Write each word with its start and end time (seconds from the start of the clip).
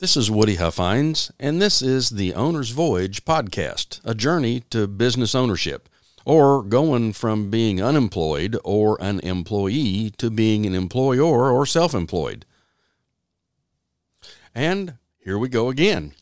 This 0.00 0.16
is 0.16 0.30
Woody 0.30 0.54
Huffines, 0.54 1.32
and 1.40 1.60
this 1.60 1.82
is 1.82 2.10
the 2.10 2.32
Owner's 2.32 2.70
Voyage 2.70 3.24
podcast, 3.24 4.00
a 4.04 4.14
journey 4.14 4.60
to 4.70 4.86
business 4.86 5.34
ownership, 5.34 5.88
or 6.24 6.62
going 6.62 7.12
from 7.14 7.50
being 7.50 7.82
unemployed 7.82 8.56
or 8.62 8.96
an 9.02 9.18
employee 9.24 10.12
to 10.18 10.30
being 10.30 10.66
an 10.66 10.74
employer 10.76 11.50
or 11.50 11.66
self 11.66 11.94
employed. 11.94 12.46
And 14.54 14.98
here 15.18 15.36
we 15.36 15.48
go 15.48 15.68
again. 15.68 16.14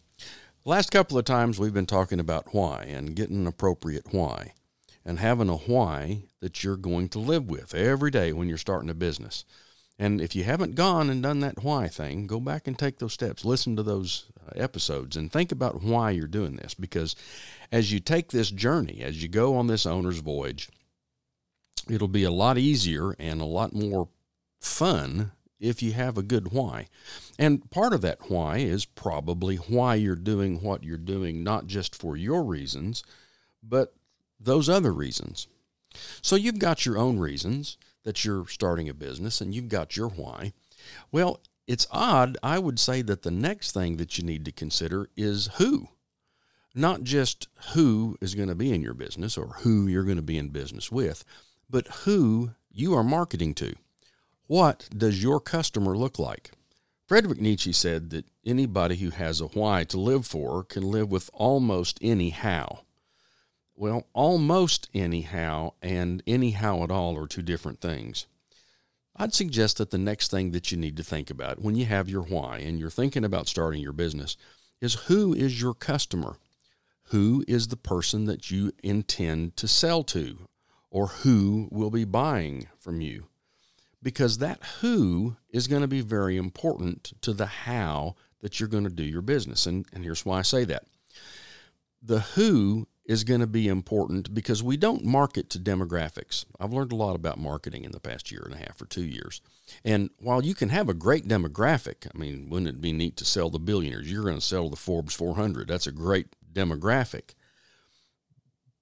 Last 0.65 0.91
couple 0.91 1.19
of 1.19 1.27
times 1.27 1.59
we've 1.59 1.75
been 1.75 1.85
talking 1.85 2.19
about 2.19 2.55
why 2.55 2.85
and 2.89 3.15
getting 3.15 3.37
an 3.37 3.47
appropriate 3.47 4.07
why 4.11 4.55
and 5.05 5.19
having 5.19 5.51
a 5.51 5.57
why 5.57 6.23
that 6.41 6.65
you're 6.65 6.79
going 6.79 7.11
to 7.11 7.19
live 7.19 7.51
with 7.51 7.75
every 7.75 8.11
day 8.11 8.33
when 8.33 8.49
you're 8.49 8.57
starting 8.57 8.89
a 8.89 8.95
business. 8.95 9.45
And 9.99 10.21
if 10.21 10.37
you 10.37 10.45
haven't 10.45 10.75
gone 10.75 11.09
and 11.09 11.23
done 11.23 11.41
that 11.41 11.62
why 11.62 11.89
thing, 11.89 12.27
go 12.27 12.39
back 12.39 12.67
and 12.67 12.79
take 12.79 12.99
those 12.99 13.15
steps. 13.15 13.45
Listen 13.45 13.77
to 13.77 13.83
those 13.83 14.27
uh, 14.41 14.53
episodes 14.55 15.16
and 15.16 15.33
think 15.33 15.51
about 15.53 15.83
why 15.83 16.11
you're 16.11 16.27
doing 16.27 16.57
this. 16.57 16.75
Because 16.75 17.16
as 17.73 17.93
you 17.93 18.01
take 18.01 18.30
this 18.30 18.51
journey, 18.51 19.01
as 19.03 19.23
you 19.23 19.29
go 19.29 19.56
on 19.56 19.69
this 19.69 19.87
owner's 19.87 20.19
voyage, 20.19 20.69
it'll 21.89 22.09
be 22.09 22.25
a 22.25 22.30
lot 22.30 22.59
easier 22.59 23.12
and 23.19 23.41
a 23.41 23.47
lot 23.47 23.73
more 23.73 24.09
fun 24.61 25.33
if 25.59 25.83
you 25.83 25.93
have 25.93 26.19
a 26.19 26.23
good 26.23 26.53
why. 26.53 26.89
And 27.39 27.70
part 27.70 27.95
of 27.95 28.03
that 28.03 28.31
why 28.31 28.59
is 28.59 28.84
probably 28.84 29.56
why 29.56 29.95
you're 29.95 30.15
doing 30.15 30.62
what 30.62 30.84
you're 30.84 30.98
doing, 30.98 31.42
not 31.42 31.67
just 31.67 31.95
for 31.95 32.17
your 32.17 32.45
reasons, 32.45 33.03
but 33.62 33.95
those 34.39 34.69
other 34.69 34.92
reasons. 34.92 35.47
So 36.20 36.37
you've 36.37 36.59
got 36.59 36.84
your 36.84 36.98
own 36.98 37.19
reasons 37.19 37.78
that 38.06 38.24
you're 38.24 38.46
starting 38.46 38.88
a 38.88 38.95
business 38.95 39.41
and 39.41 39.52
you've 39.52 39.69
got 39.69 39.96
your 39.96 40.09
why. 40.09 40.52
Well, 41.10 41.41
it's 41.66 41.88
odd. 41.91 42.38
I 42.41 42.60
would 42.60 42.78
say 42.78 43.02
that 43.02 43.23
the 43.23 43.33
next 43.33 43.73
thing 43.73 43.97
that 43.97 44.16
you 44.16 44.23
need 44.23 44.45
to 44.45 44.52
consider 44.52 45.10
is 45.16 45.51
who. 45.59 45.89
Not 46.72 47.03
just 47.03 47.48
who 47.72 48.16
is 48.20 48.36
going 48.36 48.48
to 48.48 48.55
be 48.55 48.72
in 48.72 48.81
your 48.81 48.94
business 48.94 49.36
or 49.36 49.48
who 49.62 49.89
you're 49.89 50.05
going 50.05 50.16
to 50.16 50.22
be 50.22 50.39
in 50.39 50.50
business 50.50 50.92
with, 50.92 51.25
but 51.69 51.89
who 52.05 52.53
you 52.70 52.94
are 52.94 53.03
marketing 53.03 53.55
to. 53.55 53.75
What 54.47 54.88
does 54.97 55.20
your 55.20 55.41
customer 55.41 55.97
look 55.97 56.16
like? 56.16 56.53
Frederick 57.09 57.41
Nietzsche 57.41 57.72
said 57.72 58.11
that 58.11 58.27
anybody 58.44 58.97
who 58.97 59.11
has 59.11 59.41
a 59.41 59.47
why 59.47 59.83
to 59.84 59.98
live 59.98 60.27
for 60.27 60.62
can 60.62 60.84
live 60.84 61.11
with 61.11 61.28
almost 61.33 61.98
any 62.00 62.31
how. 62.31 62.83
Well, 63.78 64.06
almost 64.14 64.88
anyhow 64.94 65.74
and 65.82 66.22
anyhow 66.27 66.82
at 66.82 66.91
all 66.91 67.19
are 67.19 67.27
two 67.27 67.42
different 67.42 67.82
things. 67.82 68.27
I'd 69.14 69.34
suggest 69.34 69.77
that 69.78 69.91
the 69.91 69.98
next 69.98 70.30
thing 70.30 70.52
that 70.52 70.72
you 70.72 70.78
need 70.78 70.96
to 70.96 71.05
think 71.05 71.30
about 71.30 71.60
when 71.60 71.74
you 71.74 71.84
have 71.84 72.08
your 72.08 72.22
why 72.22 72.58
and 72.58 72.78
you're 72.78 72.91
thinking 72.91 73.24
about 73.24 73.48
starting 73.48 73.82
your 73.82 73.92
business 73.92 74.36
is 74.80 74.94
who 75.06 75.34
is 75.34 75.60
your 75.60 75.74
customer? 75.74 76.36
Who 77.10 77.44
is 77.47 77.69
the 77.69 77.77
person 77.77 78.24
that 78.24 78.50
you 78.50 78.72
intend 78.82 79.56
to 79.58 79.69
sell 79.69 80.02
to? 80.04 80.48
Or 80.91 81.08
who 81.08 81.69
will 81.70 81.91
be 81.91 82.04
buying 82.04 82.69
from 82.78 83.00
you? 83.02 83.27
Because 84.02 84.38
that 84.38 84.62
who 84.80 85.36
is 85.50 85.69
going 85.69 85.82
to 85.82 85.88
be 85.88 86.00
very 86.00 86.36
important 86.36 87.12
to 87.20 87.32
the 87.32 87.47
how 87.47 88.16
that 88.41 88.58
you're 88.58 88.69
going 88.69 88.84
to 88.84 88.91
do 88.91 89.04
your 89.04 89.22
business. 89.22 89.66
And, 89.66 89.86
and 89.92 90.02
here's 90.02 90.24
why 90.24 90.38
I 90.38 90.42
say 90.42 90.64
that. 90.64 90.84
The 92.02 92.20
who 92.20 92.86
is 93.07 93.25
going 93.25 93.41
to 93.41 93.47
be 93.47 93.69
important 93.69 94.35
because 94.35 94.62
we 94.62 94.77
don't 94.77 95.05
market 95.05 95.49
to 95.51 95.59
demographics. 95.59 96.45
I've 96.59 96.73
learned 96.73 96.93
a 96.93 96.97
lot 96.97 97.15
about 97.15 97.39
marketing 97.39 97.85
in 97.85 97.93
the 97.93 98.01
past 98.01 98.33
year 98.33 98.43
and 98.45 98.55
a 98.55 98.59
half 98.59 98.81
or 98.83 98.87
two 98.87 99.05
years. 99.05 99.41
And 99.85 100.11
while 100.19 100.45
you 100.45 100.55
can 100.55 100.71
have 100.71 100.89
a 100.89 100.95
great 100.95 101.27
demographic, 101.27 102.09
I 102.12 102.19
mean, 102.19 102.49
wouldn't 102.51 102.69
it 102.69 102.81
be 102.81 102.93
neat 102.93 103.17
to 103.19 103.25
sell 103.25 103.49
the 103.49 103.61
billionaires? 103.61 104.11
You're 104.11 104.25
going 104.25 104.34
to 104.34 104.41
sell 104.41 104.69
the 104.69 104.77
Forbes 104.77 105.15
400. 105.15 105.69
That's 105.69 105.87
a 105.87 105.93
great 105.93 106.34
demographic. 106.53 107.34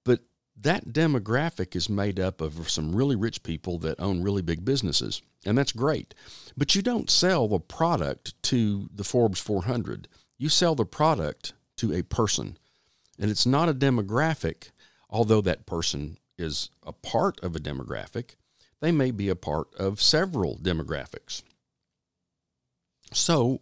But 0.03 0.21
that 0.59 0.87
demographic 0.87 1.75
is 1.75 1.87
made 1.87 2.19
up 2.19 2.41
of 2.41 2.69
some 2.69 2.95
really 2.95 3.15
rich 3.15 3.43
people 3.43 3.77
that 3.79 3.99
own 3.99 4.23
really 4.23 4.41
big 4.41 4.65
businesses. 4.65 5.21
And 5.45 5.55
that's 5.55 5.71
great. 5.71 6.15
But 6.57 6.73
you 6.73 6.81
don't 6.81 7.11
sell 7.11 7.47
the 7.47 7.59
product 7.59 8.41
to 8.43 8.89
the 8.91 9.03
Forbes 9.03 9.39
400. 9.39 10.07
You 10.39 10.49
sell 10.49 10.73
the 10.73 10.85
product 10.85 11.53
to 11.77 11.93
a 11.93 12.01
person 12.01 12.57
and 13.19 13.31
it's 13.31 13.45
not 13.45 13.69
a 13.69 13.73
demographic, 13.73 14.69
although 15.09 15.41
that 15.41 15.65
person 15.65 16.17
is 16.37 16.69
a 16.85 16.91
part 16.91 17.39
of 17.41 17.55
a 17.55 17.59
demographic, 17.59 18.35
they 18.81 18.91
may 18.91 19.11
be 19.11 19.29
a 19.29 19.35
part 19.35 19.73
of 19.75 20.01
several 20.01 20.57
demographics. 20.57 21.43
So, 23.13 23.61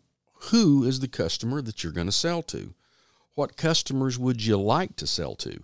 who 0.51 0.83
is 0.83 0.99
the 0.99 1.07
customer 1.07 1.61
that 1.61 1.83
you're 1.83 1.93
going 1.93 2.07
to 2.07 2.11
sell 2.11 2.41
to? 2.43 2.73
What 3.35 3.57
customers 3.57 4.19
would 4.19 4.43
you 4.43 4.57
like 4.57 4.95
to 4.97 5.07
sell 5.07 5.35
to? 5.35 5.61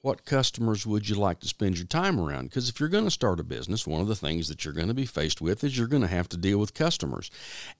What 0.00 0.24
customers 0.24 0.86
would 0.86 1.08
you 1.08 1.16
like 1.16 1.40
to 1.40 1.48
spend 1.48 1.78
your 1.78 1.86
time 1.86 2.20
around? 2.20 2.44
Because 2.44 2.68
if 2.68 2.78
you're 2.78 2.88
going 2.88 3.04
to 3.04 3.10
start 3.10 3.40
a 3.40 3.44
business, 3.44 3.86
one 3.86 4.00
of 4.00 4.06
the 4.06 4.14
things 4.14 4.48
that 4.48 4.64
you're 4.64 4.74
going 4.74 4.88
to 4.88 4.94
be 4.94 5.06
faced 5.06 5.40
with 5.40 5.64
is 5.64 5.76
you're 5.76 5.88
going 5.88 6.02
to 6.02 6.08
have 6.08 6.28
to 6.28 6.36
deal 6.36 6.58
with 6.58 6.74
customers. 6.74 7.30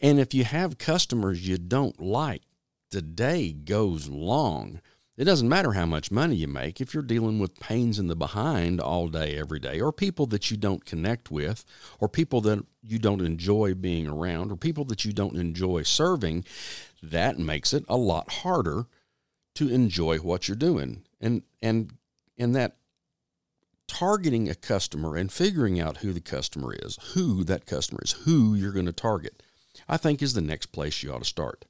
And 0.00 0.18
if 0.18 0.34
you 0.34 0.44
have 0.44 0.78
customers 0.78 1.46
you 1.46 1.56
don't 1.56 2.00
like, 2.00 2.42
the 2.90 3.02
day 3.02 3.52
goes 3.52 4.08
long 4.08 4.80
it 5.16 5.24
doesn't 5.24 5.48
matter 5.48 5.72
how 5.72 5.86
much 5.86 6.10
money 6.10 6.36
you 6.36 6.48
make 6.48 6.80
if 6.80 6.92
you're 6.92 7.02
dealing 7.02 7.38
with 7.38 7.58
pains 7.58 7.98
in 7.98 8.06
the 8.06 8.16
behind 8.16 8.80
all 8.80 9.08
day, 9.08 9.36
every 9.36 9.58
day, 9.58 9.80
or 9.80 9.92
people 9.92 10.26
that 10.26 10.50
you 10.50 10.58
don't 10.58 10.84
connect 10.84 11.30
with, 11.30 11.64
or 11.98 12.08
people 12.08 12.42
that 12.42 12.64
you 12.82 12.98
don't 12.98 13.22
enjoy 13.22 13.74
being 13.74 14.06
around, 14.06 14.52
or 14.52 14.56
people 14.56 14.84
that 14.84 15.04
you 15.04 15.12
don't 15.12 15.36
enjoy 15.36 15.82
serving. 15.82 16.44
That 17.02 17.38
makes 17.38 17.72
it 17.72 17.84
a 17.88 17.96
lot 17.96 18.30
harder 18.30 18.86
to 19.54 19.68
enjoy 19.68 20.18
what 20.18 20.48
you're 20.48 20.56
doing. 20.56 21.04
And 21.18 21.42
and 21.62 21.92
and 22.36 22.54
that 22.54 22.76
targeting 23.88 24.50
a 24.50 24.54
customer 24.54 25.16
and 25.16 25.32
figuring 25.32 25.80
out 25.80 25.98
who 25.98 26.12
the 26.12 26.20
customer 26.20 26.74
is, 26.74 26.98
who 27.14 27.42
that 27.44 27.64
customer 27.64 28.00
is, 28.02 28.12
who 28.12 28.54
you're 28.54 28.72
going 28.72 28.86
to 28.86 28.92
target, 28.92 29.42
I 29.88 29.96
think 29.96 30.22
is 30.22 30.34
the 30.34 30.40
next 30.40 30.66
place 30.66 31.02
you 31.02 31.12
ought 31.12 31.20
to 31.20 31.24
start. 31.24 31.64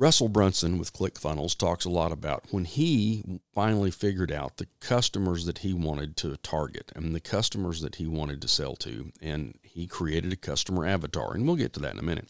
Russell 0.00 0.28
Brunson 0.28 0.78
with 0.78 0.92
ClickFunnels 0.92 1.58
talks 1.58 1.84
a 1.84 1.90
lot 1.90 2.12
about 2.12 2.44
when 2.50 2.64
he 2.64 3.40
finally 3.52 3.90
figured 3.90 4.30
out 4.30 4.56
the 4.56 4.68
customers 4.80 5.44
that 5.46 5.58
he 5.58 5.72
wanted 5.72 6.16
to 6.18 6.36
target 6.36 6.92
and 6.94 7.14
the 7.14 7.20
customers 7.20 7.80
that 7.80 7.96
he 7.96 8.06
wanted 8.06 8.40
to 8.40 8.48
sell 8.48 8.76
to, 8.76 9.10
and 9.20 9.58
he 9.62 9.88
created 9.88 10.32
a 10.32 10.36
customer 10.36 10.86
avatar. 10.86 11.34
And 11.34 11.46
we'll 11.46 11.56
get 11.56 11.72
to 11.72 11.80
that 11.80 11.94
in 11.94 11.98
a 11.98 12.04
minute. 12.04 12.28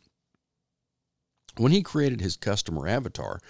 When 1.59 1.73
he 1.73 1.83
created 1.83 2.23
his 2.23 2.37
customer 2.37 2.89
avatar, 2.89 3.41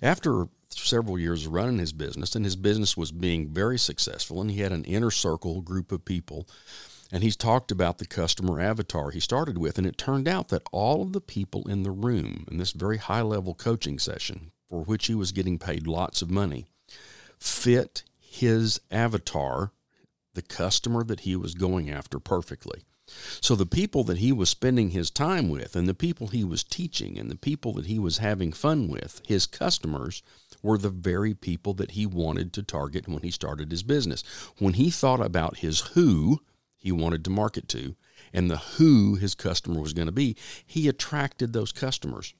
after 0.00 0.46
several 0.70 1.18
years 1.18 1.46
of 1.46 1.52
running 1.52 1.78
his 1.78 1.92
business, 1.92 2.36
and 2.36 2.44
his 2.44 2.56
business 2.56 2.96
was 2.96 3.10
being 3.10 3.48
very 3.48 3.78
successful, 3.78 4.40
and 4.40 4.50
he 4.50 4.60
had 4.60 4.72
an 4.72 4.84
inner 4.84 5.10
circle 5.10 5.60
group 5.60 5.90
of 5.90 6.04
people 6.04 6.46
and 7.16 7.24
he's 7.24 7.34
talked 7.34 7.70
about 7.70 7.96
the 7.96 8.04
customer 8.04 8.60
avatar 8.60 9.10
he 9.10 9.20
started 9.20 9.56
with. 9.56 9.78
And 9.78 9.86
it 9.86 9.96
turned 9.96 10.28
out 10.28 10.48
that 10.48 10.68
all 10.70 11.00
of 11.00 11.14
the 11.14 11.20
people 11.22 11.66
in 11.66 11.82
the 11.82 11.90
room 11.90 12.44
in 12.50 12.58
this 12.58 12.72
very 12.72 12.98
high 12.98 13.22
level 13.22 13.54
coaching 13.54 13.98
session, 13.98 14.52
for 14.68 14.82
which 14.82 15.06
he 15.06 15.14
was 15.14 15.32
getting 15.32 15.58
paid 15.58 15.86
lots 15.86 16.20
of 16.20 16.30
money, 16.30 16.66
fit 17.38 18.02
his 18.20 18.82
avatar, 18.90 19.72
the 20.34 20.42
customer 20.42 21.02
that 21.04 21.20
he 21.20 21.36
was 21.36 21.54
going 21.54 21.90
after 21.90 22.18
perfectly. 22.18 22.84
So 23.40 23.56
the 23.56 23.64
people 23.64 24.04
that 24.04 24.18
he 24.18 24.30
was 24.30 24.50
spending 24.50 24.90
his 24.90 25.10
time 25.10 25.48
with, 25.48 25.74
and 25.74 25.88
the 25.88 25.94
people 25.94 26.26
he 26.26 26.44
was 26.44 26.62
teaching, 26.62 27.18
and 27.18 27.30
the 27.30 27.36
people 27.36 27.72
that 27.74 27.86
he 27.86 27.98
was 27.98 28.18
having 28.18 28.52
fun 28.52 28.88
with, 28.88 29.22
his 29.26 29.46
customers, 29.46 30.22
were 30.62 30.76
the 30.76 30.90
very 30.90 31.32
people 31.32 31.72
that 31.74 31.92
he 31.92 32.04
wanted 32.04 32.52
to 32.52 32.62
target 32.62 33.08
when 33.08 33.22
he 33.22 33.30
started 33.30 33.70
his 33.70 33.82
business. 33.82 34.22
When 34.58 34.74
he 34.74 34.90
thought 34.90 35.22
about 35.22 35.58
his 35.58 35.80
who, 35.80 36.42
he 36.76 36.92
wanted 36.92 37.24
to 37.24 37.30
market 37.30 37.68
to 37.68 37.96
and 38.32 38.50
the 38.50 38.56
who 38.56 39.14
his 39.14 39.34
customer 39.34 39.80
was 39.80 39.92
going 39.92 40.06
to 40.06 40.12
be, 40.12 40.36
he 40.64 40.88
attracted 40.88 41.52
those 41.52 41.72
customers. 41.72 42.34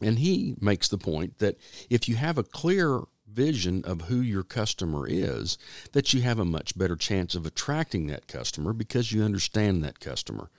And 0.00 0.18
he 0.18 0.54
makes 0.60 0.88
the 0.88 0.98
point 0.98 1.38
that 1.38 1.56
if 1.90 2.08
you 2.08 2.16
have 2.16 2.38
a 2.38 2.44
clear 2.44 3.02
vision 3.26 3.84
of 3.84 4.02
who 4.02 4.20
your 4.20 4.42
customer 4.42 5.06
is, 5.08 5.58
that 5.92 6.12
you 6.12 6.22
have 6.22 6.38
a 6.38 6.44
much 6.44 6.78
better 6.78 6.96
chance 6.96 7.34
of 7.34 7.46
attracting 7.46 8.06
that 8.06 8.28
customer 8.28 8.72
because 8.72 9.12
you 9.12 9.22
understand 9.22 9.82
that 9.84 10.00
customer. 10.00 10.50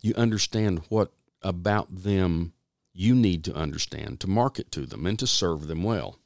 You 0.00 0.14
understand 0.14 0.82
what 0.88 1.12
about 1.42 2.02
them 2.02 2.52
you 2.92 3.14
need 3.14 3.44
to 3.44 3.54
understand 3.54 4.20
to 4.20 4.28
market 4.28 4.70
to 4.72 4.86
them 4.86 5.06
and 5.06 5.18
to 5.18 5.26
serve 5.26 5.66
them 5.66 5.82
well. 5.82 6.18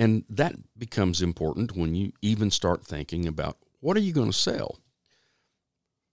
And 0.00 0.24
that 0.30 0.54
becomes 0.78 1.20
important 1.20 1.76
when 1.76 1.94
you 1.94 2.12
even 2.22 2.50
start 2.50 2.86
thinking 2.86 3.28
about 3.28 3.58
what 3.80 3.98
are 3.98 4.00
you 4.00 4.14
going 4.14 4.30
to 4.30 4.36
sell? 4.36 4.78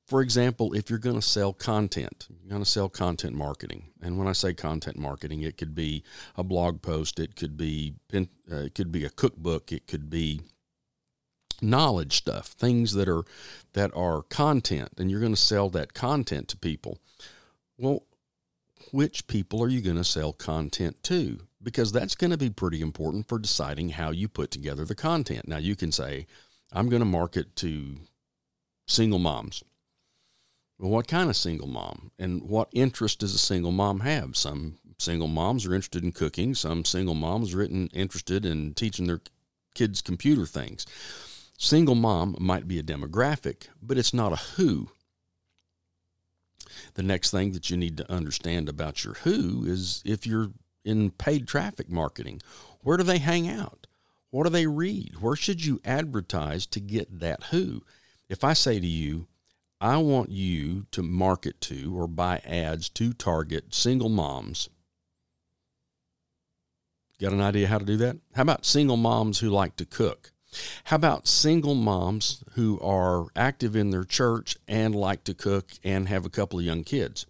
For 0.06 0.22
example, 0.22 0.74
if 0.74 0.90
you're 0.90 1.00
going 1.00 1.16
to 1.16 1.22
sell 1.22 1.54
content, 1.54 2.28
you're 2.30 2.50
going 2.50 2.64
to 2.64 2.70
sell 2.70 2.90
content 2.90 3.34
marketing. 3.34 3.92
And 4.02 4.18
when 4.18 4.28
I 4.28 4.34
say 4.34 4.54
content 4.54 4.98
marketing, 4.98 5.42
it 5.42 5.58
could 5.58 5.74
be 5.74 6.04
a 6.36 6.44
blog 6.44 6.82
post, 6.82 7.18
it 7.18 7.38
could 7.38 7.56
be 7.56 7.96
uh, 8.14 8.26
it 8.50 8.76
could 8.76 8.92
be 8.92 9.06
a 9.06 9.10
cookbook, 9.10 9.72
it 9.72 9.88
could 9.88 10.10
be 10.10 10.42
knowledge 11.62 12.18
stuff, 12.18 12.48
things 12.48 12.92
that 12.94 13.08
are 13.08 13.24
that 13.72 13.96
are 13.96 14.24
content 14.24 14.90
and 14.98 15.10
you're 15.10 15.22
going 15.22 15.34
to 15.34 15.40
sell 15.40 15.70
that 15.70 15.94
content 15.94 16.50
to 16.50 16.58
people. 16.58 17.00
Well, 17.78 18.04
which 18.92 19.28
people 19.28 19.64
are 19.64 19.70
you 19.70 19.80
going 19.80 19.96
to 19.96 20.04
sell 20.04 20.34
content 20.34 21.04
to? 21.04 21.47
Because 21.68 21.92
that's 21.92 22.16
going 22.16 22.32
to 22.32 22.38
be 22.38 22.50
pretty 22.50 22.80
important 22.80 23.28
for 23.28 23.38
deciding 23.38 23.90
how 23.90 24.12
you 24.12 24.30
put 24.30 24.52
together 24.52 24.86
the 24.86 24.96
content. 24.96 25.50
Now, 25.50 25.58
you 25.58 25.76
can 25.76 25.92
say, 25.92 26.26
I'm 26.72 26.88
going 26.88 27.02
to 27.02 27.06
market 27.06 27.58
to 27.58 27.98
single 28.88 29.20
moms. 29.20 29.66
Well, 30.80 30.92
what 30.92 31.10
kind 31.10 31.30
of 31.30 31.36
single 31.36 31.68
mom? 31.68 32.12
And 32.18 32.44
what 32.44 32.70
interest 32.72 33.20
does 33.20 33.34
a 33.34 33.38
single 33.38 33.74
mom 33.74 34.00
have? 34.00 34.38
Some 34.38 34.78
single 34.98 35.28
moms 35.28 35.66
are 35.66 35.74
interested 35.74 36.06
in 36.06 36.14
cooking. 36.14 36.56
Some 36.56 36.86
single 36.86 37.16
moms 37.16 37.54
are 37.54 37.62
interested 37.62 38.46
in 38.46 38.74
teaching 38.74 39.08
their 39.08 39.20
kids 39.76 40.02
computer 40.02 40.46
things. 40.46 40.86
Single 41.58 41.96
mom 41.96 42.38
might 42.40 42.70
be 42.70 42.80
a 42.80 42.84
demographic, 42.84 43.68
but 43.82 43.98
it's 43.98 44.14
not 44.14 44.32
a 44.32 44.38
who. 44.56 44.88
The 46.94 47.04
next 47.04 47.32
thing 47.32 47.52
that 47.52 47.70
you 47.70 47.76
need 47.76 47.98
to 47.98 48.10
understand 48.10 48.70
about 48.70 49.04
your 49.04 49.16
who 49.16 49.66
is 49.66 50.02
if 50.06 50.26
you're 50.26 50.52
in 50.88 51.12
paid 51.12 51.48
traffic 51.48 51.90
marketing, 51.90 52.42
where 52.82 52.98
do 52.98 53.04
they 53.04 53.20
hang 53.20 53.48
out? 53.48 53.88
What 54.30 54.44
do 54.44 54.50
they 54.50 54.68
read? 54.68 55.20
Where 55.20 55.36
should 55.36 55.66
you 55.66 55.82
advertise 55.86 56.66
to 56.68 56.80
get 56.80 57.20
that 57.20 57.46
who? 57.46 57.84
If 58.30 58.44
I 58.44 58.54
say 58.54 58.80
to 58.80 58.88
you, 58.88 59.28
I 59.80 59.98
want 59.98 60.32
you 60.32 60.88
to 60.92 61.04
market 61.04 61.62
to 61.62 61.98
or 61.98 62.08
buy 62.08 62.42
ads 62.46 62.90
to 62.90 63.14
target 63.14 63.74
single 63.74 64.10
moms. 64.10 64.70
Got 67.20 67.34
an 67.34 67.42
idea 67.42 67.68
how 67.68 67.78
to 67.78 67.86
do 67.86 67.98
that? 67.98 68.18
How 68.34 68.44
about 68.44 68.66
single 68.66 68.98
moms 68.98 69.40
who 69.40 69.50
like 69.50 69.76
to 69.78 69.86
cook? 69.86 70.32
How 70.86 70.96
about 70.96 71.28
single 71.28 71.76
moms 71.76 72.44
who 72.54 72.80
are 72.80 73.28
active 73.36 73.76
in 73.76 73.90
their 73.90 74.06
church 74.06 74.56
and 74.68 74.96
like 74.96 75.24
to 75.26 75.34
cook 75.34 75.72
and 75.84 76.08
have 76.08 76.26
a 76.26 76.30
couple 76.30 76.60
of 76.60 76.66
young 76.66 76.84
kids? 76.84 77.26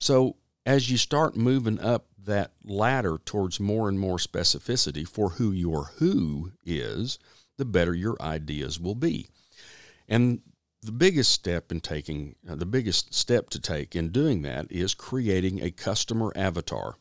So, 0.00 0.36
as 0.66 0.90
you 0.90 0.98
start 0.98 1.36
moving 1.36 1.80
up 1.80 2.07
that 2.28 2.52
ladder 2.64 3.18
towards 3.24 3.58
more 3.58 3.88
and 3.88 3.98
more 3.98 4.18
specificity 4.18 5.06
for 5.08 5.30
who 5.30 5.50
your 5.50 5.90
who 5.98 6.52
is, 6.64 7.18
the 7.56 7.64
better 7.64 7.94
your 7.94 8.16
ideas 8.20 8.78
will 8.78 8.94
be. 8.94 9.28
And 10.06 10.40
the 10.82 10.92
biggest 10.92 11.32
step 11.32 11.72
in 11.72 11.80
taking 11.80 12.36
uh, 12.48 12.54
the 12.54 12.66
biggest 12.66 13.12
step 13.12 13.50
to 13.50 13.60
take 13.60 13.96
in 13.96 14.10
doing 14.10 14.42
that 14.42 14.70
is 14.70 14.94
creating 14.94 15.62
a 15.62 15.70
customer 15.70 16.32
avatar. 16.36 16.96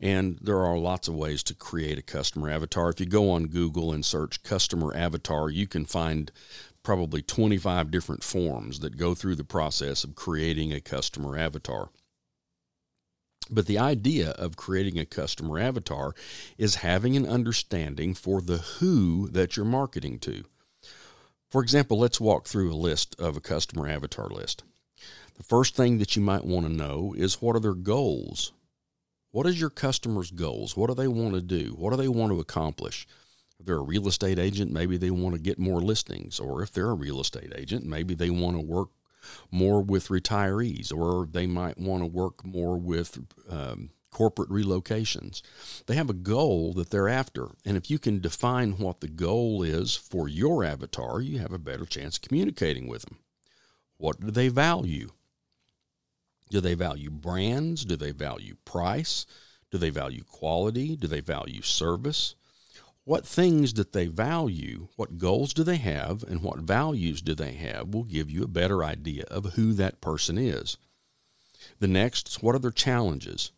And 0.00 0.38
there 0.40 0.64
are 0.64 0.78
lots 0.78 1.08
of 1.08 1.14
ways 1.14 1.42
to 1.44 1.54
create 1.54 1.98
a 1.98 2.02
customer 2.02 2.48
avatar. 2.50 2.90
If 2.90 3.00
you 3.00 3.06
go 3.06 3.30
on 3.30 3.46
Google 3.46 3.92
and 3.92 4.04
search 4.04 4.42
customer 4.42 4.94
avatar, 4.94 5.50
you 5.50 5.66
can 5.66 5.84
find 5.84 6.30
probably 6.82 7.22
25 7.22 7.90
different 7.90 8.24
forms 8.24 8.80
that 8.80 8.96
go 8.96 9.14
through 9.14 9.36
the 9.36 9.44
process 9.44 10.04
of 10.04 10.14
creating 10.14 10.72
a 10.72 10.80
customer 10.80 11.36
avatar. 11.36 11.90
But 13.50 13.66
the 13.66 13.78
idea 13.78 14.30
of 14.30 14.56
creating 14.56 14.98
a 14.98 15.04
customer 15.04 15.58
avatar 15.58 16.14
is 16.56 16.76
having 16.76 17.16
an 17.16 17.26
understanding 17.26 18.14
for 18.14 18.40
the 18.40 18.58
who 18.58 19.28
that 19.28 19.56
you're 19.56 19.66
marketing 19.66 20.20
to. 20.20 20.44
For 21.50 21.62
example, 21.62 21.98
let's 21.98 22.20
walk 22.20 22.46
through 22.46 22.72
a 22.72 22.74
list 22.74 23.16
of 23.18 23.36
a 23.36 23.40
customer 23.40 23.88
avatar 23.88 24.28
list. 24.28 24.62
The 25.36 25.42
first 25.42 25.74
thing 25.74 25.98
that 25.98 26.14
you 26.14 26.22
might 26.22 26.44
want 26.44 26.66
to 26.66 26.72
know 26.72 27.14
is 27.16 27.42
what 27.42 27.56
are 27.56 27.60
their 27.60 27.74
goals? 27.74 28.52
What 29.32 29.46
is 29.46 29.60
your 29.60 29.70
customer's 29.70 30.30
goals? 30.30 30.76
What 30.76 30.88
do 30.88 30.94
they 30.94 31.08
want 31.08 31.34
to 31.34 31.40
do? 31.40 31.74
What 31.76 31.90
do 31.90 31.96
they 31.96 32.08
want 32.08 32.32
to 32.32 32.40
accomplish? 32.40 33.06
If 33.58 33.66
they're 33.66 33.76
a 33.76 33.82
real 33.82 34.06
estate 34.06 34.38
agent, 34.38 34.70
maybe 34.72 34.96
they 34.96 35.10
want 35.10 35.34
to 35.34 35.40
get 35.40 35.58
more 35.58 35.80
listings. 35.80 36.38
Or 36.38 36.62
if 36.62 36.72
they're 36.72 36.90
a 36.90 36.94
real 36.94 37.20
estate 37.20 37.52
agent, 37.56 37.84
maybe 37.84 38.14
they 38.14 38.30
want 38.30 38.56
to 38.56 38.62
work 38.62 38.88
more 39.50 39.82
with 39.82 40.08
retirees, 40.08 40.92
or 40.92 41.26
they 41.26 41.46
might 41.46 41.78
want 41.78 42.02
to 42.02 42.06
work 42.06 42.44
more 42.44 42.78
with 42.78 43.18
um, 43.48 43.90
corporate 44.10 44.50
relocations. 44.50 45.42
They 45.86 45.94
have 45.94 46.10
a 46.10 46.14
goal 46.14 46.72
that 46.74 46.90
they're 46.90 47.08
after. 47.08 47.48
And 47.64 47.76
if 47.76 47.90
you 47.90 47.98
can 47.98 48.20
define 48.20 48.72
what 48.72 49.00
the 49.00 49.08
goal 49.08 49.62
is 49.62 49.94
for 49.94 50.28
your 50.28 50.64
avatar, 50.64 51.20
you 51.20 51.38
have 51.38 51.52
a 51.52 51.58
better 51.58 51.84
chance 51.84 52.16
of 52.16 52.22
communicating 52.22 52.88
with 52.88 53.02
them. 53.02 53.18
What 53.96 54.20
do 54.20 54.30
they 54.30 54.48
value? 54.48 55.10
Do 56.50 56.60
they 56.60 56.74
value 56.74 57.10
brands? 57.10 57.84
Do 57.84 57.96
they 57.96 58.10
value 58.10 58.56
price? 58.64 59.26
Do 59.70 59.78
they 59.78 59.90
value 59.90 60.24
quality? 60.24 60.96
Do 60.96 61.06
they 61.06 61.20
value 61.20 61.62
service? 61.62 62.34
What 63.10 63.26
things 63.26 63.74
that 63.74 63.92
they 63.92 64.06
value, 64.06 64.86
what 64.94 65.18
goals 65.18 65.52
do 65.52 65.64
they 65.64 65.78
have, 65.78 66.22
and 66.22 66.42
what 66.42 66.60
values 66.60 67.20
do 67.20 67.34
they 67.34 67.54
have 67.54 67.92
will 67.92 68.04
give 68.04 68.30
you 68.30 68.44
a 68.44 68.46
better 68.46 68.84
idea 68.84 69.24
of 69.24 69.54
who 69.54 69.72
that 69.72 70.00
person 70.00 70.38
is. 70.38 70.76
The 71.80 71.88
next, 71.88 72.40
what 72.40 72.54
are 72.54 72.60
their 72.60 72.70
challenges? 72.70 73.50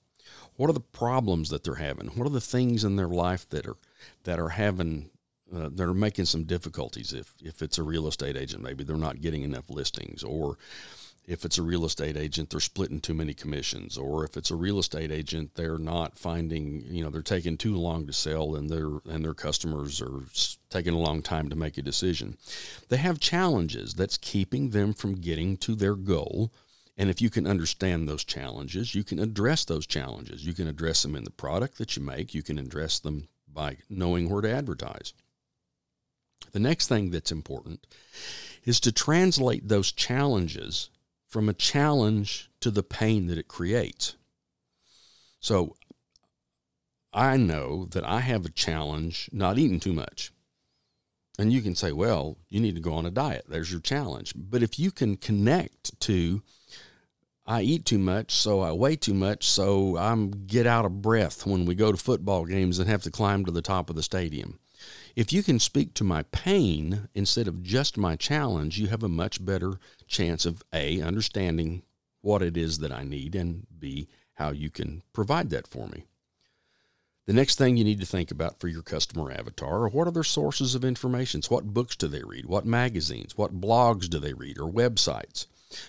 What 0.57 0.71
are 0.71 0.73
the 0.73 0.81
problems 0.81 1.51
that 1.51 1.65
they're 1.65 1.75
having? 1.75 2.07
What 2.09 2.27
are 2.27 2.31
the 2.31 2.41
things 2.41 2.83
in 2.83 2.97
their 2.97 3.09
life 3.11 3.47
that 3.51 3.67
are 3.67 3.77
that 4.25 4.41
are 4.41 4.49
having 4.49 5.11
uh, 5.55 5.69
that 5.75 5.87
are 5.87 5.93
making 5.93 6.25
some 6.25 6.45
difficulties? 6.45 7.13
If 7.13 7.35
if 7.43 7.61
it's 7.61 7.77
a 7.77 7.83
real 7.83 8.09
estate 8.09 8.39
agent, 8.39 8.63
maybe 8.63 8.85
they're 8.85 8.97
not 8.97 9.21
getting 9.21 9.43
enough 9.43 9.69
listings, 9.69 10.25
or 10.25 10.57
if 11.27 11.45
it's 11.45 11.59
a 11.59 11.63
real 11.63 11.85
estate 11.85 12.17
agent, 12.17 12.51
they're 12.51 12.61
splitting 12.61 13.01
too 13.01 13.15
many 13.15 13.35
commissions, 13.35 13.97
or 13.97 14.25
if 14.25 14.37
it's 14.37 14.51
a 14.51 14.57
real 14.57 14.79
estate 14.79 15.11
agent, 15.11 15.55
they're 15.55 15.79
not 15.79 16.19
finding, 16.19 16.83
you 16.87 17.03
know, 17.05 17.11
they're 17.11 17.23
taking 17.23 17.57
too 17.57 17.77
long 17.77 18.07
to 18.07 18.13
sell, 18.13 18.55
and 18.55 18.69
their 18.69 18.89
and 19.09 19.25
their 19.25 19.35
customers 19.35 20.01
are 20.01 20.23
taking 20.71 20.95
a 20.95 20.99
long 20.99 21.23
time 21.23 21.49
to 21.49 21.57
make 21.57 21.79
a 21.79 21.83
decision. 21.83 22.37
They 22.89 22.97
have 22.97 23.21
challenges 23.21 23.95
that's 23.95 24.17
keeping 24.17 24.71
them 24.71 24.93
from 24.93 25.21
getting 25.21 25.57
to 25.59 25.75
their 25.75 25.95
goal 25.95 26.53
and 26.97 27.09
if 27.09 27.23
you 27.23 27.31
can 27.31 27.47
understand 27.47 28.07
those 28.09 28.25
challenges, 28.25 28.95
you 28.95 29.03
can 29.03 29.19
address 29.19 29.65
those 29.65 29.87
challenges. 29.87 30.45
You 30.45 30.53
can 30.53 30.69
address 30.69 31.03
them 31.03 31.17
in 31.17 31.25
the 31.25 31.31
product 31.31 31.79
that 31.79 31.97
you 31.97 32.03
make, 32.03 32.35
you 32.35 32.43
can 32.43 32.59
address 32.59 32.99
them 32.99 33.29
by 33.53 33.79
knowing 33.89 34.29
where 34.29 34.43
to 34.43 34.51
advertise. 34.51 35.13
The 36.53 36.61
next 36.61 36.89
thing 36.89 37.11
that's 37.11 37.33
important 37.33 37.87
is 38.65 38.79
to 38.81 38.93
translate 38.93 39.69
those 39.69 39.91
challenges 39.91 40.91
from 41.33 41.49
a 41.49 41.55
challenge 41.55 42.51
to 42.61 42.71
the 42.71 42.83
pain 42.83 43.27
that 43.27 43.39
it 43.39 43.49
creates. 43.49 44.17
So 45.41 45.77
I 47.11 47.39
know 47.39 47.87
that 47.93 48.05
I 48.05 48.21
have 48.21 48.45
a 48.45 48.51
challenge 48.51 49.31
not 49.33 49.57
eating 49.57 49.81
too 49.81 49.95
much. 49.95 50.31
And 51.39 51.51
you 51.51 51.63
can 51.63 51.75
say, 51.75 51.91
well, 51.91 52.37
you 52.51 52.61
need 52.61 52.75
to 52.75 52.83
go 52.83 52.93
on 52.93 53.07
a 53.07 53.11
diet. 53.11 53.47
There's 53.49 53.73
your 53.73 53.81
challenge. 53.81 54.35
But 54.37 54.63
if 54.63 54.79
you 54.79 54.91
can 54.91 55.17
connect 55.17 55.99
to 56.01 56.43
I 57.47 57.63
eat 57.63 57.87
too 57.87 57.99
much, 57.99 58.33
so 58.33 58.61
I 58.61 58.73
weigh 58.73 58.97
too 58.97 59.15
much, 59.15 59.49
so 59.49 59.97
I'm 59.97 60.31
get 60.31 60.67
out 60.67 60.85
of 60.85 61.01
breath 61.01 61.47
when 61.47 61.65
we 61.65 61.75
go 61.75 61.91
to 61.91 61.99
football 61.99 62.45
games 62.45 62.79
and 62.79 62.91
have 62.91 63.03
to 63.05 63.11
climb 63.11 63.47
to 63.47 63.51
the 63.51 63.63
top 63.63 63.89
of 63.89 63.97
the 63.97 64.03
stadium. 64.03 64.61
If 65.15 65.33
you 65.33 65.43
can 65.43 65.59
speak 65.59 65.95
to 65.95 66.05
my 66.05 66.23
pain 66.25 67.09
instead 67.15 67.49
of 67.49 67.63
just 67.63 67.97
my 67.97 68.17
challenge, 68.17 68.79
you 68.79 68.89
have 68.89 69.03
a 69.03 69.09
much 69.09 69.45
better 69.45 69.79
chance 70.07 70.47
of 70.47 70.63
A, 70.73 71.01
understanding 71.01 71.83
what 72.21 72.43
it 72.43 72.57
is 72.57 72.79
that 72.79 72.93
I 72.93 73.03
need, 73.03 73.35
and 73.35 73.67
B, 73.79 74.09
how 74.35 74.51
you 74.51 74.71
can 74.71 75.03
provide 75.13 75.51
that 75.51 75.67
for 75.67 75.89
me. 75.89 76.07
The 77.27 77.33
next 77.33 77.57
thing 77.57 77.77
you 77.77 77.85
need 77.85 78.01
to 78.01 78.07
think 78.07 78.31
about 78.31 78.59
for 78.59 78.69
your 78.69 78.83
customer 78.83 79.31
avatar 79.31 79.83
are 79.85 79.89
what 79.89 80.09
are 80.09 80.13
their 80.13 80.25
sources 80.25 80.75
of 80.75 80.85
information? 80.85 81.41
What 81.49 81.73
books 81.73 81.95
do 81.97 82.09
they 82.09 82.23
read? 82.23 82.47
What 82.47 82.67
magazines? 82.67 83.37
What 83.37 83.61
blogs 83.61 84.09
do 84.09 84.19
they 84.19 84.33
read 84.33 84.59
or 84.59 84.71
websites? 84.71 85.47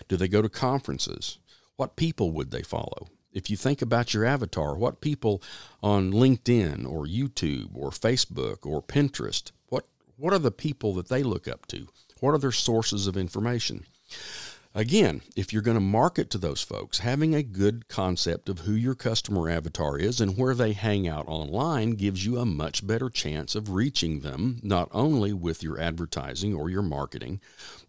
Do 0.08 0.16
they 0.16 0.28
go 0.28 0.42
to 0.42 0.48
conferences? 0.48 1.38
what 1.76 1.96
people 1.96 2.32
would 2.32 2.50
they 2.50 2.62
follow? 2.62 3.08
If 3.34 3.50
you 3.50 3.56
think 3.56 3.82
about 3.82 4.14
your 4.14 4.24
avatar, 4.24 4.76
what 4.76 5.00
people 5.00 5.42
on 5.82 6.12
LinkedIn 6.12 6.88
or 6.88 7.04
YouTube 7.04 7.70
or 7.74 7.90
Facebook 7.90 8.64
or 8.64 8.80
Pinterest, 8.80 9.50
what, 9.68 9.86
what 10.16 10.32
are 10.32 10.38
the 10.38 10.52
people 10.52 10.94
that 10.94 11.08
they 11.08 11.24
look 11.24 11.48
up 11.48 11.66
to? 11.66 11.88
What 12.20 12.32
are 12.32 12.38
their 12.38 12.52
sources 12.52 13.08
of 13.08 13.16
information? 13.16 13.86
Again, 14.76 15.22
if 15.36 15.52
you're 15.52 15.62
going 15.62 15.76
to 15.76 15.80
market 15.80 16.30
to 16.30 16.38
those 16.38 16.62
folks, 16.62 16.98
having 16.98 17.34
a 17.34 17.44
good 17.44 17.88
concept 17.88 18.48
of 18.48 18.60
who 18.60 18.72
your 18.72 18.96
customer 18.96 19.48
avatar 19.48 19.98
is 19.98 20.20
and 20.20 20.36
where 20.36 20.54
they 20.54 20.72
hang 20.72 21.06
out 21.06 21.28
online 21.28 21.92
gives 21.92 22.26
you 22.26 22.38
a 22.38 22.46
much 22.46 22.84
better 22.84 23.08
chance 23.08 23.54
of 23.54 23.70
reaching 23.70 24.20
them, 24.20 24.58
not 24.62 24.88
only 24.92 25.32
with 25.32 25.62
your 25.62 25.80
advertising 25.80 26.54
or 26.54 26.70
your 26.70 26.82
marketing, 26.82 27.40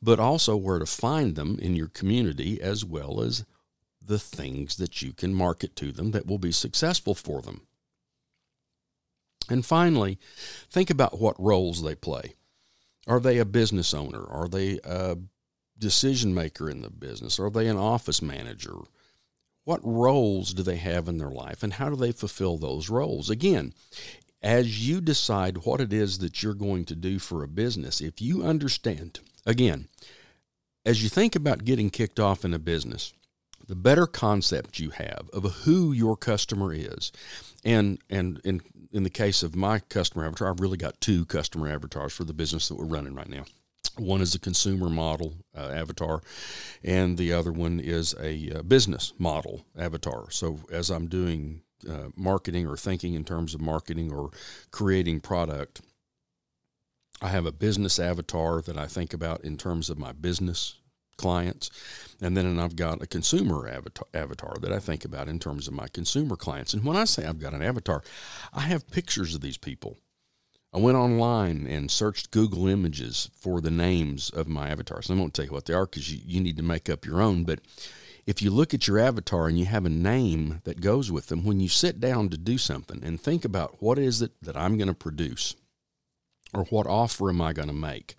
but 0.02 0.20
also 0.20 0.56
where 0.56 0.78
to 0.78 0.86
find 0.86 1.36
them 1.36 1.58
in 1.60 1.76
your 1.76 1.88
community 1.88 2.62
as 2.62 2.86
well 2.86 3.20
as 3.22 3.46
the 4.06 4.20
things 4.20 4.76
that 4.78 5.02
you 5.02 5.14
can 5.14 5.34
market 5.34 5.76
to 5.78 5.92
them 5.92 6.12
that 6.12 6.28
will 6.28 6.38
be 6.38 6.52
successful 6.52 7.16
for 7.16 7.42
them. 7.42 7.62
And 9.50 9.66
finally, 9.66 10.18
think 10.70 10.90
about 10.90 11.20
what 11.20 11.40
roles 11.40 11.84
they 11.84 11.96
play. 11.96 12.34
Are 13.08 13.20
they 13.20 13.38
a 13.38 13.46
business 13.46 13.94
owner? 13.94 14.26
Are 14.26 14.48
they 14.48 14.80
a 14.84 15.18
decision 15.78 16.34
maker 16.34 16.70
in 16.70 16.82
the 16.82 16.90
business? 16.90 17.40
Are 17.40 17.50
they 17.50 17.68
an 17.68 17.78
office 17.78 18.22
manager? 18.22 18.76
What 19.64 19.82
roles 19.84 20.54
do 20.54 20.64
they 20.64 20.78
have 20.78 21.08
in 21.08 21.18
their 21.18 21.30
life 21.30 21.64
and 21.64 21.74
how 21.74 21.90
do 21.90 21.96
they 21.96 22.12
fulfill 22.12 22.58
those 22.58 22.90
roles? 22.90 23.30
Again, 23.30 23.74
as 24.42 24.88
you 24.88 25.02
decide 25.02 25.60
what 25.60 25.82
it 25.82 25.92
is 25.92 26.20
that 26.20 26.44
you're 26.44 26.54
going 26.54 26.86
to 26.86 26.96
do 26.96 27.20
for 27.20 27.44
a 27.44 27.48
business, 27.48 28.02
if 28.02 28.22
you 28.22 28.44
understand, 28.44 29.20
again, 29.46 29.88
as 30.86 31.02
you 31.02 31.10
think 31.10 31.36
about 31.36 31.66
getting 31.66 31.90
kicked 31.90 32.20
off 32.20 32.46
in 32.46 32.54
a 32.54 32.60
business, 32.60 33.12
the 33.68 33.76
better 33.76 34.08
concept 34.08 34.80
you 34.80 34.92
have 34.92 35.30
of 35.34 35.44
who 35.64 35.92
your 35.92 36.16
customer 36.16 36.74
is, 36.74 37.12
and 37.64 38.00
and 38.10 38.40
in 38.44 38.62
in 38.92 39.04
the 39.04 39.10
case 39.10 39.44
of 39.44 39.56
my 39.56 39.80
customer 39.80 40.26
avatar, 40.26 40.50
I've 40.50 40.60
really 40.60 40.78
got 40.78 41.02
two 41.02 41.26
customer 41.26 41.70
avatars 41.70 42.14
for 42.14 42.24
the 42.24 42.34
business 42.34 42.68
that 42.70 42.76
we're 42.76 42.86
running 42.86 43.16
right 43.16 43.30
now. 43.30 43.46
One 43.98 44.22
is 44.22 44.36
a 44.36 44.40
consumer 44.40 44.90
model 44.90 45.36
uh, 45.56 45.70
avatar, 45.70 46.22
and 46.84 47.18
the 47.18 47.34
other 47.34 47.52
one 47.52 47.80
is 47.80 48.14
a 48.20 48.52
uh, 48.60 48.62
business 48.62 49.14
model 49.18 49.66
avatar. 49.78 50.30
So 50.32 50.60
as 50.72 50.90
I'm 50.90 51.08
doing 51.08 51.62
uh, 51.90 52.10
marketing 52.16 52.68
or 52.68 52.78
thinking 52.78 53.14
in 53.14 53.24
terms 53.24 53.54
of 53.54 53.62
marketing 53.62 54.12
or 54.12 54.32
creating 54.72 55.22
product, 55.22 55.82
I 57.22 57.30
have 57.30 57.46
a 57.46 57.52
business 57.52 58.00
avatar 58.00 58.62
that 58.62 58.78
I 58.78 58.88
think 58.88 59.14
about 59.14 59.44
in 59.46 59.58
terms 59.58 59.90
of 59.90 59.98
my 59.98 60.12
business 60.12 60.76
clients. 61.18 61.70
And 62.22 62.36
then 62.36 62.46
and 62.46 62.62
I've 62.62 62.76
got 62.76 63.02
a 63.02 63.08
consumer 63.08 63.68
avatar, 63.68 64.08
avatar 64.14 64.56
that 64.62 64.72
I 64.72 64.80
think 64.80 65.06
about 65.06 65.28
in 65.28 65.40
terms 65.40 65.68
of 65.68 65.74
my 65.74 65.88
consumer 65.88 66.36
clients. 66.36 66.74
And 66.74 66.84
when 66.84 66.98
I 66.98 67.06
say 67.06 67.26
I've 67.26 67.40
got 67.40 67.54
an 67.54 67.62
avatar, 67.62 68.04
I 68.54 68.62
have 68.62 68.90
pictures 68.90 69.36
of 69.36 69.42
these 69.42 69.58
people. 69.58 69.98
I 70.74 70.80
went 70.80 70.98
online 70.98 71.68
and 71.68 71.90
searched 71.90 72.32
Google 72.32 72.68
Images 72.68 73.30
for 73.34 73.62
the 73.62 73.72
names 73.72 74.30
of 74.30 74.48
my 74.48 74.70
avatars. 74.70 75.10
I 75.10 75.14
won't 75.14 75.34
tell 75.34 75.46
you 75.46 75.52
what 75.52 75.66
they 75.66 75.74
are 75.74 75.86
because 75.86 76.12
you, 76.12 76.20
you 76.26 76.42
need 76.42 76.58
to 76.58 76.64
make 76.64 76.90
up 76.90 77.06
your 77.06 77.22
own. 77.22 77.46
But 77.46 77.62
if 78.26 78.42
you 78.42 78.52
look 78.52 78.74
at 78.74 78.88
your 78.88 79.00
avatar 79.00 79.48
and 79.48 79.58
you 79.58 79.66
have 79.66 79.86
a 79.86 79.90
name 79.90 80.62
that 80.64 80.82
goes 80.82 81.12
with 81.12 81.28
them, 81.28 81.46
when 81.46 81.60
you 81.60 81.70
sit 81.70 82.00
down 82.00 82.30
to 82.30 82.38
do 82.38 82.58
something 82.58 83.02
and 83.04 83.22
think 83.22 83.46
about 83.46 83.82
what 83.82 83.98
is 83.98 84.22
it 84.22 84.32
that 84.42 84.58
I'm 84.58 84.78
going 84.78 84.88
to 84.88 84.94
produce 84.94 85.56
or 86.54 86.66
what 86.66 86.88
offer 86.88 87.30
am 87.30 87.42
I 87.42 87.54
going 87.54 87.68
to 87.68 87.74
make 87.74 88.16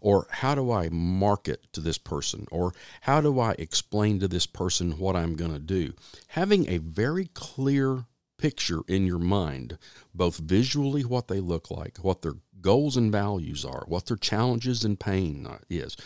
or 0.00 0.26
how 0.30 0.54
do 0.54 0.70
I 0.70 0.88
market 0.90 1.72
to 1.72 1.80
this 1.80 1.98
person 1.98 2.46
or 2.50 2.72
how 3.02 3.20
do 3.20 3.38
I 3.40 3.52
explain 3.58 4.20
to 4.20 4.28
this 4.28 4.46
person 4.46 4.98
what 4.98 5.16
I'm 5.16 5.34
going 5.34 5.52
to 5.52 5.58
do, 5.58 5.94
having 6.28 6.68
a 6.68 6.78
very 6.78 7.26
clear 7.34 8.04
picture 8.38 8.80
in 8.88 9.06
your 9.06 9.18
mind, 9.18 9.78
both 10.14 10.38
visually 10.38 11.04
what 11.04 11.28
they 11.28 11.40
look 11.40 11.70
like, 11.70 11.98
what 11.98 12.22
their 12.22 12.34
goals 12.60 12.96
and 12.96 13.12
values 13.12 13.64
are, 13.64 13.84
what 13.86 14.06
their 14.06 14.16
challenges 14.16 14.84
and 14.84 14.98
pain 14.98 15.48
is. 15.70 15.96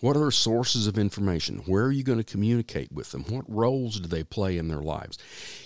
What 0.00 0.16
are 0.16 0.20
their 0.20 0.30
sources 0.30 0.86
of 0.86 0.98
information? 0.98 1.62
Where 1.66 1.84
are 1.84 1.92
you 1.92 2.02
going 2.02 2.18
to 2.18 2.24
communicate 2.24 2.92
with 2.92 3.12
them? 3.12 3.24
What 3.28 3.44
roles 3.48 3.98
do 3.98 4.08
they 4.08 4.24
play 4.24 4.58
in 4.58 4.68
their 4.68 4.82
lives? 4.82 5.16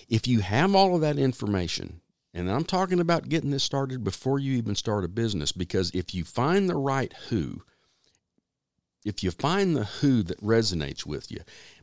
If 0.09 0.29
you 0.29 0.41
have 0.41 0.75
all 0.75 0.95
of 0.95 1.01
that 1.01 1.19
information, 1.19 2.01
and 2.33 2.51
I'm 2.51 2.65
talking 2.65 3.01
about 3.01 3.29
getting 3.29 3.51
this 3.51 3.65
started 3.65 4.05
before 4.05 4.39
you 4.39 4.57
even 4.57 4.75
start 4.75 5.05
a 5.05 5.09
business, 5.09 5.53
because 5.53 5.91
if 5.93 6.15
you 6.15 6.25
find 6.25 6.69
the 6.69 6.77
right 6.77 7.13
who, 7.29 7.63
if 9.05 9.25
you 9.25 9.31
find 9.31 9.77
the 9.77 9.85
who 9.85 10.23
that 10.23 10.41
resonates 10.43 11.07
with 11.07 11.31
you, 11.31 11.41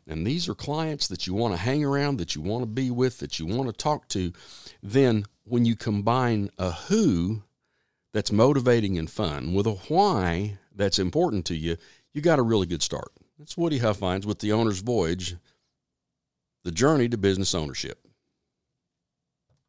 and 0.08 0.26
these 0.26 0.48
are 0.48 0.56
clients 0.56 1.08
that 1.08 1.28
you 1.28 1.34
want 1.34 1.54
to 1.54 1.60
hang 1.60 1.84
around, 1.84 2.18
that 2.18 2.36
you 2.36 2.42
want 2.42 2.62
to 2.62 2.68
be 2.68 2.90
with, 2.90 3.20
that 3.20 3.40
you 3.40 3.46
want 3.46 3.68
to 3.68 3.74
talk 3.74 4.08
to, 4.10 4.32
then 4.82 5.26
when 5.44 5.66
you 5.66 5.76
combine 5.76 6.50
a 6.58 6.72
who 6.72 7.44
that's 8.14 8.32
motivating 8.32 8.98
and 8.98 9.10
fun 9.10 9.54
with 9.54 9.68
a 9.68 9.74
why 9.90 10.58
that's 10.74 11.00
important 11.00 11.46
to 11.46 11.56
you, 11.56 11.76
you 12.14 12.22
got 12.22 12.40
a 12.40 12.44
really 12.44 12.66
good 12.66 12.82
start. 12.82 13.12
That's 13.38 13.58
Woody 13.58 13.80
Huffines 13.80 14.26
with 14.26 14.40
the 14.40 14.54
Owner's 14.54 14.80
Voyage, 14.80 15.36
the 16.64 16.72
journey 16.72 17.10
to 17.10 17.18
business 17.18 17.54
ownership. 17.54 18.07